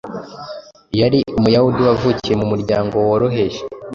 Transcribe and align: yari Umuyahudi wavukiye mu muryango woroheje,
yari 0.99 1.19
Umuyahudi 1.39 1.81
wavukiye 1.87 2.35
mu 2.41 2.45
muryango 2.51 2.95
woroheje, 3.07 3.61